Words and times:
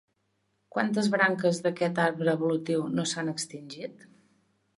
Quantes 0.75 1.09
branques 1.15 1.59
d'aquest 1.67 2.01
arbre 2.07 2.33
evolutiu 2.39 2.89
no 2.97 3.07
s'han 3.13 3.31
extingit? 3.37 4.07